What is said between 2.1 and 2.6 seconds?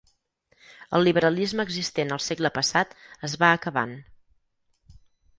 al segle